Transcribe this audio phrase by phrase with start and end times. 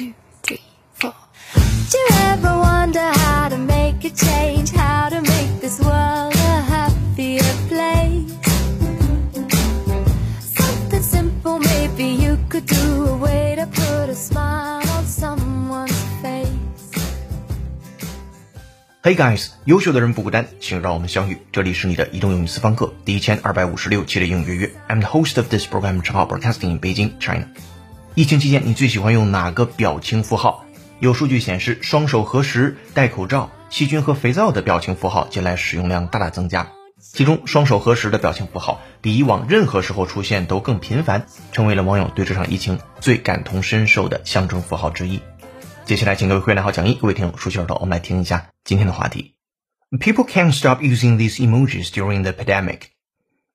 [0.00, 0.60] two, three,
[0.94, 1.14] four.
[1.90, 4.70] Do you ever wonder how to make a change?
[4.72, 8.32] How to make this world a happier place?
[10.40, 15.92] Something simple, maybe you could do a way to put a smile on someone's
[16.22, 16.50] face.
[19.02, 21.38] Hey guys，优秀的人不孤单，请让我们相遇。
[21.52, 24.70] 这里是你的移动英语私房课第一千二百五十六期的英语约。
[24.88, 27.46] I'm the host of this program, Chao Broadcasting in Beijing, China.
[28.13, 30.65] 疫情期间，你最喜欢用哪个表情符号？
[30.99, 36.73] 有数据显示，双手合十、戴口罩、细菌和肥皂的表情符号近来使用量大大增加。
[36.99, 45.21] 其中，双手合十的表情符号比以往任何时候出现都更频繁，成为了网友对这场疫情最感同身受的象征符号之一。
[45.85, 49.35] 接下来，请各位会来好讲义，各位听友竖起耳朵，我们来听一下今天的话题。
[49.89, 52.81] People can't stop using these emojis during the pandemic.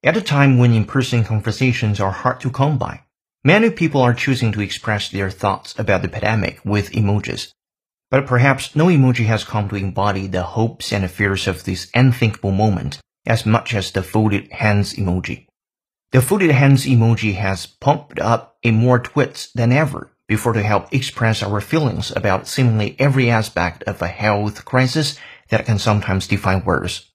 [0.03, 3.01] At a time when in-person conversations are hard to come by,
[3.47, 7.53] many people are choosing to express their thoughts about the pandemic with emojis.
[8.11, 12.51] But perhaps no emoji has come to embody the hopes and fears of this unthinkable
[12.51, 15.47] moment as much as the folded hands emoji.
[16.11, 20.93] The folded hands emoji has pumped up in more tweets than ever before to help
[20.93, 26.65] express our feelings about seemingly every aspect of a health crisis that can sometimes define
[26.65, 27.13] words.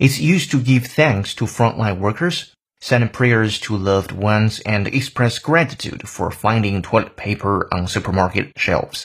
[0.00, 5.38] It's used to give thanks to frontline workers, send prayers to loved ones, and express
[5.38, 9.04] gratitude for finding toilet paper on supermarket shelves.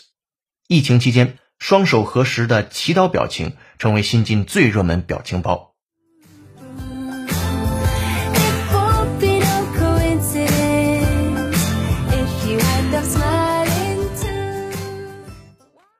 [0.67, 5.73] 疫情期间，双手合十的祈祷表情成为新晋最热门表情包。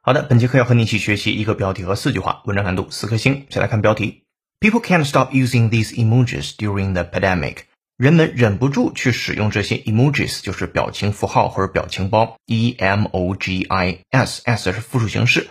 [0.01, 3.47] 好的，本节课要和你一起学习一个标题和四句话，文章难度四颗星。
[3.49, 4.24] 先来看标题
[4.65, 7.57] ：People can't stop using these emojis during the pandemic。
[7.97, 12.37] 人们忍不住去使用这些 emojis，就是表情符号或者表情包。
[12.47, 15.47] e m o g i s，s 是复数形式，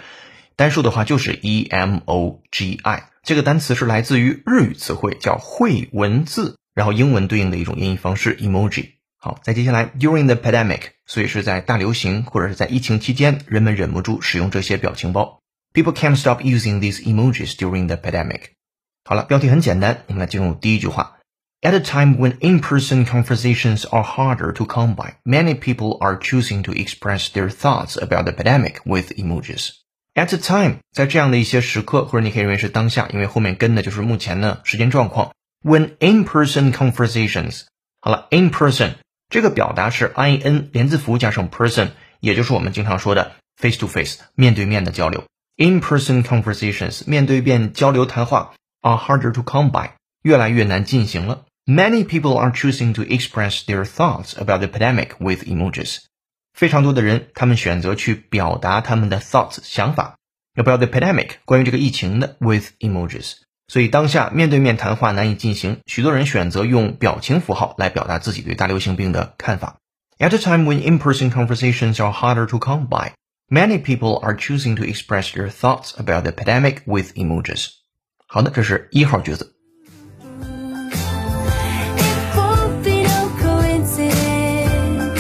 [0.57, 3.05] 单数的话就是 e m o g i。
[3.23, 8.95] 这个单词是来自于日语词汇，叫会文字，然后英文对应的一种音译方式 emoji。
[9.17, 15.39] 好，再接下来 during the pandemic，所以是在大流行或者是在疫情期间，人们忍不住使用这些表情包。
[15.73, 18.41] People can't stop using these emojis during the pandemic。
[19.04, 21.18] 好了，标题很简单，我们来进入第一句话。
[21.62, 26.72] At a time when in-person conversations are harder to come by, many people are choosing to
[26.74, 29.72] express their thoughts about the pandemic with emojis.
[30.14, 35.34] At a time，在这样的一些时刻，或者你可以认为是当下，因为后面跟的就是目前的时间状况。
[35.62, 37.64] When in-person conversations，
[38.00, 38.96] 好了，in person
[39.30, 45.26] 这个表达是 i n 连字符加上 person，也就是我们经常说的 face to face 面对面的交流。
[45.58, 48.54] In-person conversations 面对面交流谈话
[48.84, 49.92] are harder to come by，
[50.22, 51.46] 越来越难进行了。
[51.66, 56.00] Many people are choosing to express their thoughts about the pandemic with emojis.
[56.54, 60.18] 非常多的人，他们选择去表达他们的 thoughts 想法
[60.56, 63.34] about the pandemic 关于这个疫情的 with emojis。
[63.68, 69.78] 所以当下面对面谈话难以进行，许多人选择用表情符号来表达自己对大流行病的看法。
[70.18, 73.12] At a time when in-person conversations are harder to come by,
[73.48, 77.70] many people are choosing to express their thoughts about the pandemic with emojis.
[78.28, 79.56] 好的，这是一号句子。
[80.22, 80.36] It
[82.36, 85.20] won't be no coincidence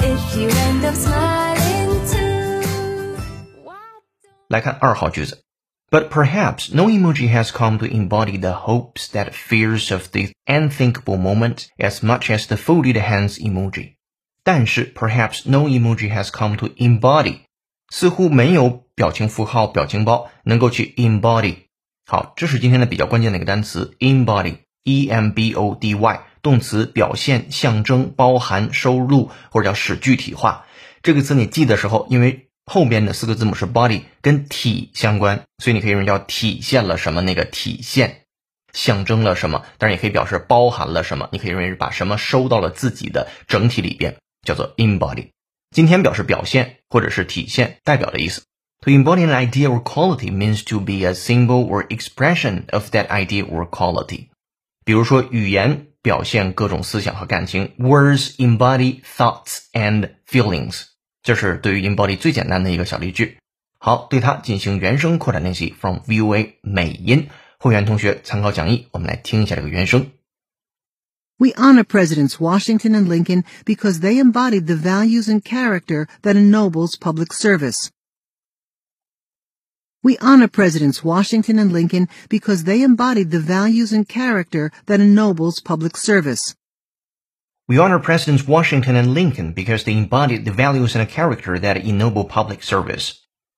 [0.00, 2.62] if you end up smiling too.
[3.62, 3.76] Why
[4.48, 5.42] 来看二号句子。
[5.88, 11.68] But perhaps no emoji has come to embody the hopes that fears of this unthinkable moment
[11.78, 13.94] as much as the folded hands emoji.
[14.42, 17.42] 但是 perhaps no emoji has come to embody，
[17.90, 21.66] 似乎没有表情符号、表情包能够去 embody。
[22.07, 30.65] 好，这是今天的比较关键的一个单词 embody，e m b o d y，动词表现、象征、包含、收录或者叫使具体化。
[31.03, 38.25] 这个词你记的时候，因为后边的四个字母是 body，跟体相关，所以你可以用叫体现了什么，那个体现，
[38.73, 45.29] 象征了什么，当然也可以表示包含了什么，你可以认为是把什么收到了自己的整体里边，叫做 embody。
[45.71, 48.43] 今天表示表现或者是体现、代表的意思。
[48.82, 53.44] To embody an idea or quality means to be a symbol or expression of that idea
[53.44, 54.28] or quality。
[54.84, 60.84] 比如说，语言表现各种思想和感情，words embody thoughts and feelings。
[61.22, 63.38] 这是对于 embody 最简单的一个小例句。
[63.78, 67.28] 好，对它进行原声扩展练习，from VOA 美音。
[67.58, 70.12] 会员同学参考讲义，我们来听一下这个原声。
[71.38, 76.96] We honor Presidents Washington and Lincoln because they embodied the values and character that ennobles
[76.96, 77.88] public service.
[80.02, 85.60] We honor Presidents Washington and Lincoln because they embodied the values and character that ennobles
[85.60, 86.54] public service.
[87.66, 92.24] We honor Presidents Washington and Lincoln because they embodied the values and character that ennoble
[92.24, 93.14] public service.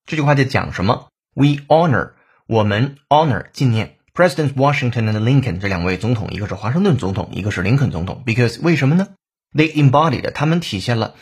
[0.07, 1.09] 这句话在讲什么？
[1.35, 2.13] We honor
[2.47, 8.23] 我们 honor 纪念 Presidents Washington and Lincoln 这两位总统，一个是华盛顿总统，一个是林肯总统。
[8.25, 9.09] Because 为什么呢？
[9.53, 11.13] They embodied 他们体现了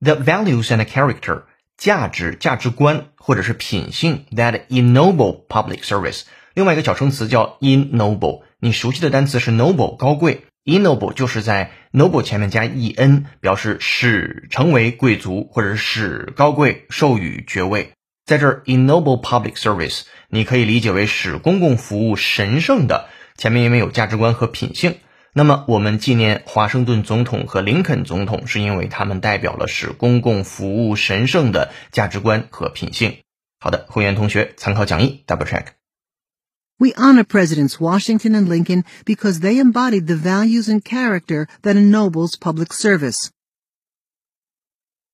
[0.00, 1.44] the values and character
[1.77, 6.23] 价值、价值观或者是品性 that ennoble public service。
[6.53, 10.43] 另外一个小称词叫 ennoble，你熟悉的单词是 noble 高贵。
[10.65, 17.91] Ennoble 就是在 noble 前面加 en，表示使成为贵族，或者是使高贵，授予爵位。
[18.25, 23.07] 在这儿，ennoble public service 你可以理解为使公共服务神圣的。
[23.37, 24.97] 前面因为有价值观和品性，
[25.36, 33.18] 那么我们纪念华盛顿总统和林肯总统，是因为他们代表了使公共服务神圣的价值观和品性。
[33.58, 42.36] 好的，会员同学参考讲义，double check。We honor Presidents Washington and Lincoln because they embodied the values and character that ennobles
[42.36, 43.30] public service.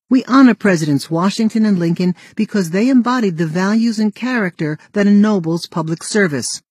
[0.09, 5.69] We honor Presidents Washington and Lincoln because they embodied the values and character that ennobles
[5.69, 6.63] public service.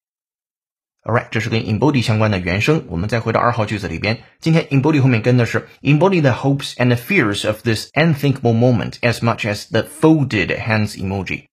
[1.03, 2.85] Alright，这是跟 embody 相关的原声。
[2.87, 9.83] 我们再回到二号句子里边，今天 embody 后面跟的是 embody the hopes and fears of this unthinkable moment as much as the
[9.83, 11.45] folded hands emoji。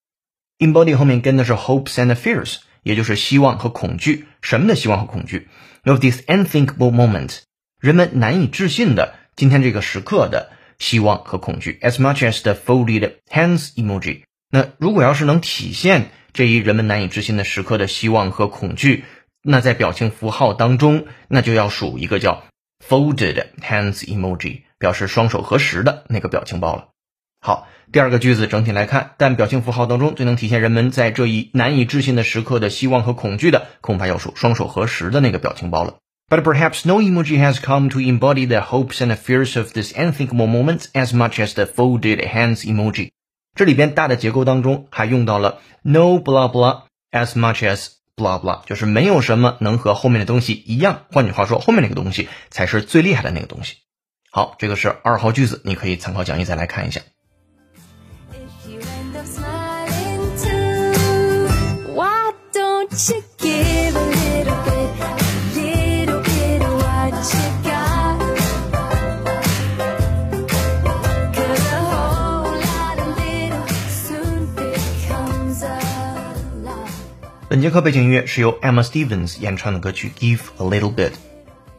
[0.59, 2.59] embody 后面跟的是 hopes and fears。
[2.83, 5.49] 也就是希望和恐惧，什么的希望和恐惧
[5.85, 7.41] ？Of this unthinkable moment，
[7.79, 11.79] 人们难以置信的今天这个时刻的希望和恐惧。
[11.83, 19.05] As much as the folded hands emoji，那如果要是能体现这一人们难以置信的时刻的希望和恐惧，
[19.43, 22.45] 那在表情符号当中，那就要数一个叫
[22.87, 26.89] folded hands emoji，表示双手合十的那个表情包了。
[27.41, 35.97] 好，第二个句子整体来看，但表情符号当中最能体现人们在这一难以置信的时刻的希望和恐惧的，恐怕要数双手合十的那个表情包了。
[36.29, 40.85] But perhaps no emoji has come to embody the hopes and fears of this unthinkable moment
[40.93, 43.11] as much as the folded hands emoji。
[43.57, 51.05] 这里边大的结构当中还用到了 no blah blah as much as blah blah，就是没有什么能和后面的东西一样。
[51.11, 53.77] 换句话说，后面那个东西才是最厉害的那个东西。
[54.31, 57.01] 好，这个是二号句子，你可以参考讲义再来看一下。
[77.51, 81.09] 本节课背景音乐是由 Emma Stevens 演唱的歌曲《Give a Little Bit》。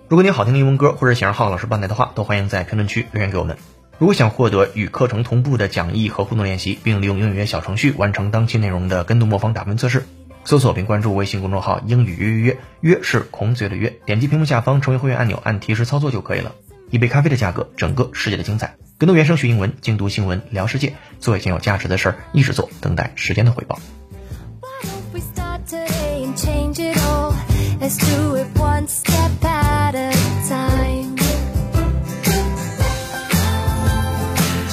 [0.10, 3.56] 如果你好听的英文歌，或者想让浩老师帮带的话，都欢迎在评论区留言给我们。
[3.98, 10.04] 如果想获得与课程同步的讲义和互动练习，并利用英语约小程序完成当期内容的跟读模仿打分测试，
[10.44, 16.54] 搜索并关注微信公众号“英语约约约”，约是孔子的约，点击屏幕下方成为会员按钮，按提示操作就可以了。
[16.90, 18.76] 一杯咖啡的价格，整个世界的精彩。
[18.98, 23.80] 跟读原声学英文，精读新闻聊世界，做一件有价值的事儿，一直做，等待时间的回报。
[27.81, 30.11] Let's do it one step at a
[30.49, 31.17] time.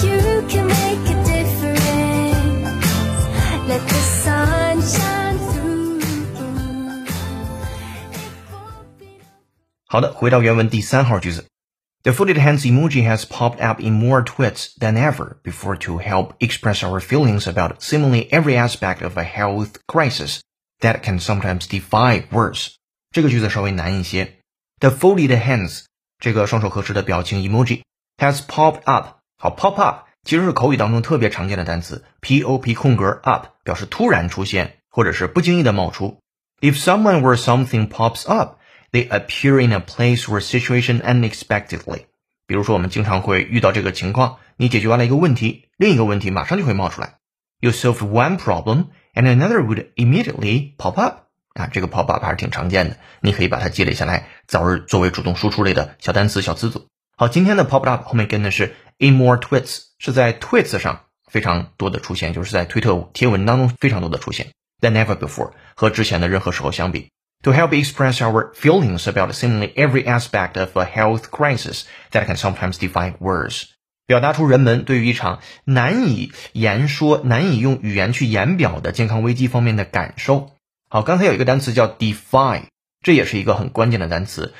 [0.01, 1.79] You can make a difference.
[3.67, 6.01] Let the sun shine through.
[9.85, 11.45] 好的，回到原文第三号句子。
[12.03, 16.83] The folded hands emoji has popped up in more tweets than ever before to help express
[16.83, 20.41] our feelings about seemingly every aspect of a health crisis
[20.81, 22.76] that can sometimes defy words.
[23.10, 24.38] 这个句子稍微难一些。
[24.80, 25.84] The folded hands
[26.18, 27.82] 这个双手合十的表情 emoji
[28.16, 29.18] has popped up。
[29.36, 36.20] 好，pop up 其实是口语当中特别常见的单词，p o p 空格 up 表示突然出现或者是不经意的冒出。
[36.60, 38.58] If someone were something pops up,
[38.90, 42.06] they appear in a place or situation unexpectedly。
[42.46, 47.18] 比如说，我们经常会遇到这个情况：你解决完了一个问题，另一个问题马上就会冒出来。
[47.60, 51.27] You solve one problem, and another would immediately pop up。
[51.58, 56.86] 啊，这个 pop up 还是挺常见的，你可以把它积累下来，早日作为主动输出类的小单词、小词组。
[57.16, 64.52] 好，今天的 pop up 后面跟的是 in more tweets，是在 tweets 上非常多的出现，就是在推特贴文当中非常多的出现。
[64.80, 67.10] Than ever before，和之前的任何时候相比
[67.42, 72.74] ，to help express our feelings about seemingly every aspect of a health crisis that can sometimes
[72.74, 73.64] define words，
[74.06, 80.52] 表达出人们对于一场难以言说、难以用语言去言表的健康危机方面的感受。
[80.89, 82.65] 好，刚才有一个单词叫 defy，
[83.01, 84.53] 这也是一个很关键的单词，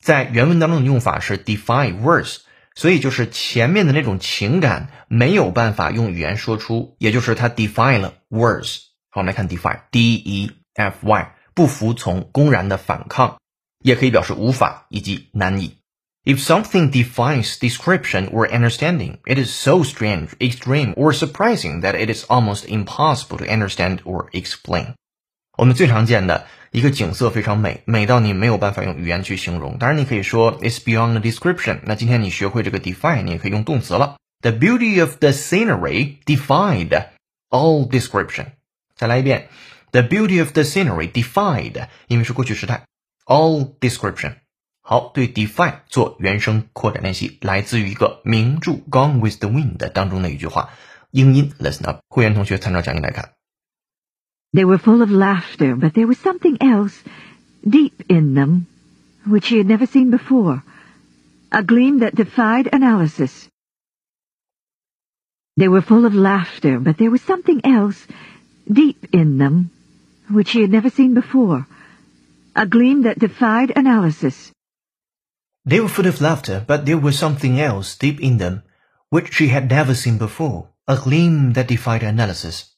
[0.00, 2.38] 在原文当中的用法是 defy words，
[2.74, 8.80] 所以就是前面的那种情感没有办法用语言说出，也就是它 defy 了 words。
[9.10, 13.38] 好，我们来看 defy，d e f y，不服从、公然的反抗，
[13.82, 15.78] 也可以表示无法以及难以。
[16.24, 22.12] If something defies description or understanding, it is so strange, extreme, or surprising that it
[22.14, 24.94] is almost impossible to understand or explain.
[25.55, 29.77] 我们最常见的一个景色非常美，美到你没有办法用语言去形容。
[29.77, 31.79] 当然，你可以说 it's beyond the description。
[31.83, 34.17] 那今天你学会这个 define，你也可以用动词了。
[34.41, 37.05] The beauty of the scenery defied
[37.49, 38.47] all description。
[38.95, 39.47] 再来一遍
[39.91, 42.85] ，The beauty of the scenery defied，因为是过去时态
[43.25, 44.37] ，all description。
[44.81, 50.71] 好，对 defy 做原声扩展练习，来自于一个名著《Gone with the Wind》当中的一句话。
[51.11, 53.29] 英音 listen up，会员同学参照讲义来看。
[54.53, 57.01] They were full of laughter, but there was something else
[57.67, 58.67] deep in them
[59.25, 60.63] which he had never seen before,
[61.51, 63.49] a gleam that defied analysis.
[65.57, 68.05] They were full of laughter, but there was something else
[68.71, 69.71] deep in them
[70.29, 71.67] which he had never seen before,
[72.55, 74.51] a gleam that defied analysis.
[75.65, 78.63] They were full of laughter, but there was something else deep in them,
[79.09, 82.72] which she had never seen before, a gleam that defied analysis.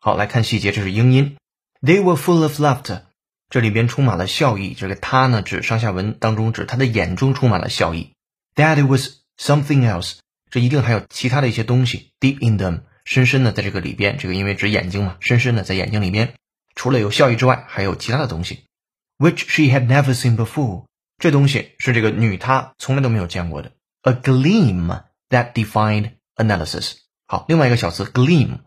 [0.00, 1.36] 好，来看细节，这是英音。
[1.80, 3.02] They were full of laughter，
[3.50, 4.74] 这里边充满了笑意。
[4.74, 8.12] 这个他呢，指上下文当中指他的眼中充满了笑意。
[8.54, 10.18] That was something else，
[10.50, 12.12] 这一定还有其他的一些东西。
[12.20, 16.34] Deep in them，深深的在这个里边，这个因为指眼睛嘛，深深的在眼睛里边，
[16.74, 18.64] 除了有笑意之外，还有其他的东西。
[19.18, 20.84] Which she had never seen before。
[21.18, 26.92] 这东西是这个女她从来都没有见过的，a gleam that defined analysis。
[27.26, 28.58] 好，另外一个小词 gleam，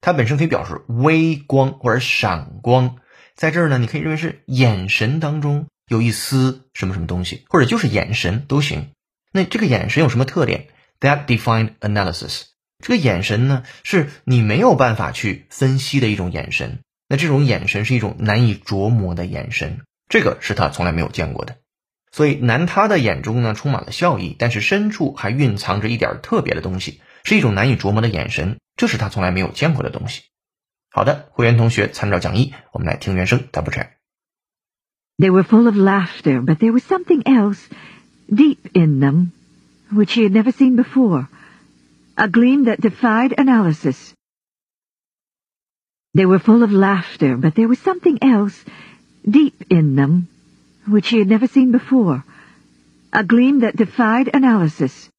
[0.00, 2.96] 它本身可以表示微光或者闪光，
[3.34, 8.90] 在这儿呢，你可以认为是眼神当中有一丝什么什么东西，或者就是眼神都行。
[9.32, 10.68] 那这个眼神有什么特点
[11.00, 12.42] ？That defined analysis。
[12.82, 16.80] 这个眼神呢，是你没有办法去分析的一种眼神。
[17.08, 21.56] 那这种眼神是一种难以琢磨的眼神，这个是他从来没有见过的。
[22.12, 30.23] 所以男他的眼中呢充满了笑意，但是深处还蕴藏着一点特别的东西，是一种难以琢磨的眼神，这是他从来没有见过的东西。
[30.89, 37.59] 好的，会员同学参照讲义，我们来听原声 double check。They were full of laughter, but there was something else
[38.29, 39.31] deep in them
[39.91, 41.27] which he had never seen before,
[42.15, 44.13] a gleam that defied analysis.
[46.13, 48.63] They were full of laughter, but there was something else
[49.29, 50.27] deep in them
[50.87, 52.23] which he had never seen before,
[53.11, 55.09] a gleam that defied analysis.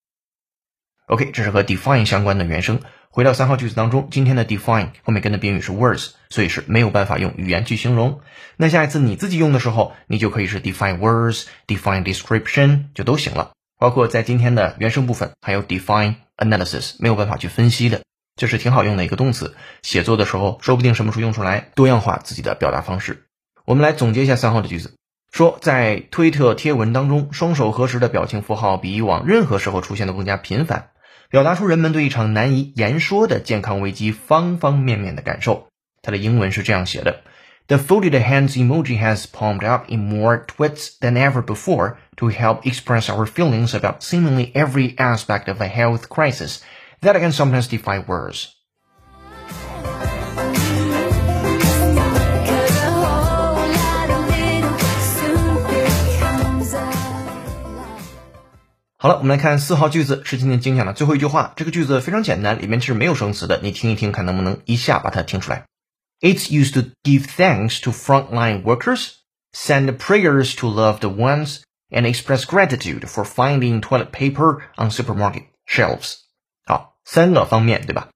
[1.11, 2.79] OK，这是和 define 相关的原声。
[3.09, 8.21] 回到三号句子当中，今天的 define 后面跟的宾语是 words，所以是没有办法用语言去形容。
[8.55, 13.51] 那下一次你自己用的时候，你就可以是 define words、define description 就都行了。
[13.77, 18.03] 包括在今天的原声部分，还有 define analysis 没有办法去分析的，
[18.37, 19.53] 这是挺好用的一个动词。
[19.81, 23.25] 写作的时候，说不定什么时候用出来，多样化自己的表达方式。
[23.65, 24.93] 我们来总结一下三号的句子。
[25.33, 30.89] 说，在推特贴文当中，双手合十的表情符号比以往任何时候出现的更加频繁，
[31.30, 35.68] 表达出人们对一场难以言说的健康危机方方面面的感受。
[36.02, 37.22] 它的英文是这样写的：
[37.66, 43.08] The folded hands emoji has pumped up in more tweets than ever before to help express
[43.08, 46.58] our feelings about seemingly every aspect of a health crisis
[47.00, 48.54] that can sometimes defy words.
[59.00, 61.52] 好了，我们来看四号句子，是今天精讲的最后一句话。
[61.56, 65.66] 这个句子非常简单，里面是没有生词的，你听一听，看能不能一下把它听出来。
[66.20, 69.10] It's used to give thanks to frontline workers,
[69.52, 71.60] send prayers to loved ones,
[71.90, 76.14] and express gratitude for finding toilet paper on supermarket shelves.
[76.64, 78.08] 好，三个方面，对吧？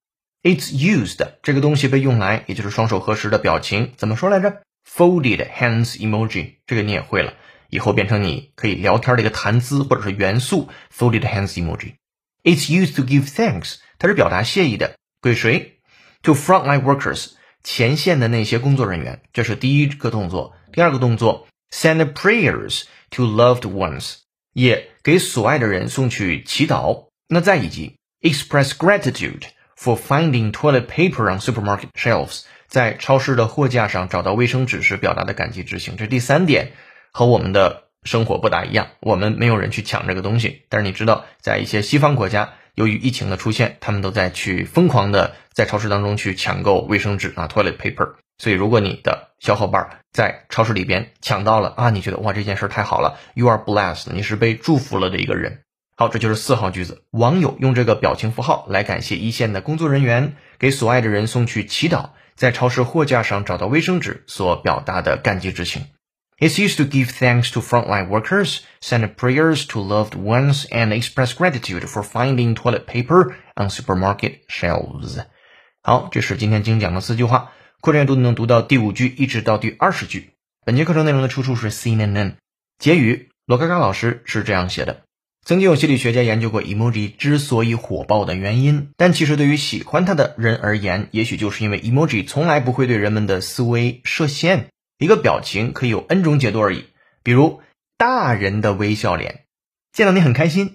[0.43, 4.63] It's used 这个东西被用来，也就是双手合十的表情，怎么说来着？
[4.89, 7.35] Folded hands emoji，这个你也会了。
[7.70, 11.96] 以后变成你可以聊天的一个谈资或者是元素，folded hands emoji。
[12.44, 15.80] It's used to give thanks，它是表达谢意的，给谁
[16.22, 17.32] ？To frontline workers，
[17.64, 20.56] 前线的那些工作人员，这是第一个动作。
[20.72, 24.18] 第二个动作，send prayers to loved ones，
[24.54, 27.08] 也给所爱的人送去祈祷。
[27.28, 29.44] 那再以及 express gratitude
[29.76, 35.96] for finding toilet paper on supermarket shelves，在超市的货架上找到卫生纸时表达的感激之情。
[35.98, 36.74] 这是第三点。
[37.18, 40.64] 和我们的生活不大一样，我们没有人去抢这个东西。
[40.68, 48.16] 但是你知道，在一些西方国家，由于疫情的出现，他们都在去疯狂的在超市当中去抢购卫生纸啊，toilet paper。
[48.38, 55.62] 所以，如果你的小伙伴在超市里边抢到了啊，你觉得哇这件事太好了，you are blessed，你是被祝福了的一个人。
[55.96, 57.04] 好，这就是四号句子。
[57.12, 65.86] 网友用这个表情符号来感谢一线的工作人员给所爱的人送去祈祷，在超市货架上找到卫生纸所表达的感激之情。
[66.38, 71.88] It's used to give thanks to frontline workers, send prayers to loved ones, and express gratitude
[71.88, 75.24] for finding toilet paper on supermarket shelves.
[75.82, 80.32] 好，这是今天精讲的四句话，扩展阅读能读到第五句一直到第二十句。
[80.66, 82.34] 本节课程内容的出处是 CNN。
[82.80, 85.04] 结语：罗嘎嘎老师是这样写的：
[85.46, 94.68] 曾经有心理学家研究过 emoji 之所以火爆的原因，但其实对于喜欢它的人而言，也许就是因为 emoji 从来不会对人们的思维设限。
[94.98, 96.86] 一个表情可以有 N 种解读而已，
[97.22, 97.62] 比如
[97.98, 99.46] 大人的微笑脸，
[99.92, 100.70] 见到你很开心；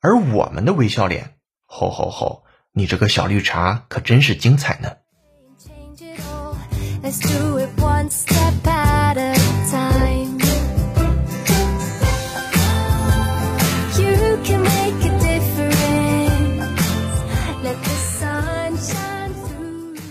[0.00, 1.34] 而我们的微笑脸，
[1.66, 4.96] 吼吼吼，你这个小绿茶可真是精彩呢。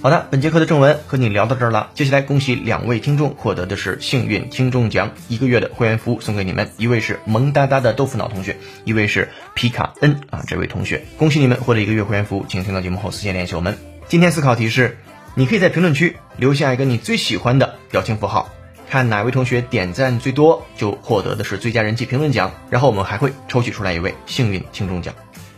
[0.06, 1.90] 好的，本节课的正文和你聊到这儿了。
[1.96, 6.70] 接下来恭喜两位听众获得的是幸运听众奖，一个月的会员服务送给你们。
[6.78, 13.80] 一位是萌哒哒的豆腐脑同学，一位是皮卡恩啊，这位同学，恭喜你们获得一个月会员服务，请听到节目后私信联系我们。
[14.08, 15.00] 今天思考题是，
[15.34, 18.52] 你可以在评论区留下一个你最喜欢的表情符号，
[18.88, 22.52] 看哪位同学点赞最多，就获得的是最佳人气评论奖。
[22.70, 25.16] 然后我们还会抽取出来一位幸运听众奖。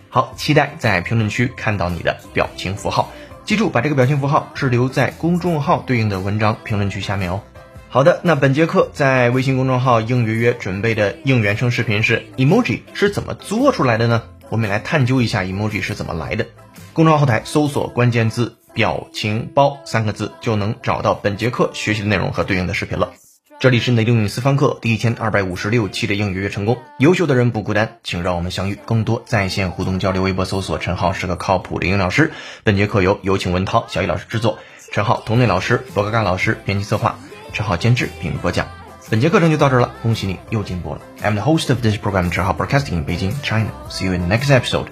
[0.07, 3.11] 好，期待在评论区看到你的表情符号。
[3.47, 7.43] 记住，把这个表情符号是留在公众号对应的文章评论区下面哦。
[7.87, 14.23] 好的，那本节课在微信公众号应约约准备的应原声视频是 emoji 是怎么做出来的呢？
[14.49, 16.45] 我们来探究一下 emoji 是怎么来的。
[16.91, 23.13] 公众号后台搜索关键字“表情包”三个字，就能找到本节课学习的内容和对应的视频了。
[23.59, 30.21] 这里是内英语私房课第一千二百五十六期的应约约成功，优秀的人不孤单，请让我们相遇，更多在线互动交流。
[30.21, 32.31] 微博搜索陈浩是个靠谱的英语老师。
[32.63, 34.59] 本节课由有请文涛、小易老师制作，
[34.91, 37.17] 陈浩同类老师、罗嘎嘎老师编辑策划，
[37.51, 38.67] 陈浩监制并播讲。
[39.09, 41.01] 本节课程就到这儿了，恭喜你又进步了。
[41.23, 43.69] I'm the host of this program, 陈浩 Broadcasting in Beijing, China.
[43.89, 44.85] See you in the next episode.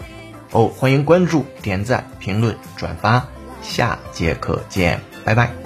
[0.49, 3.27] 哦，欢迎关注、点赞、评论、转发，
[3.61, 5.64] 下节课见，拜拜。